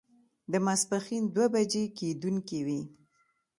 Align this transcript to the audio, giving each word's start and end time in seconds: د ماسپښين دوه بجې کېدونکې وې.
د 0.51 0.53
ماسپښين 0.65 1.23
دوه 1.35 1.45
بجې 1.53 1.83
کېدونکې 1.97 2.59
وې. 2.65 2.81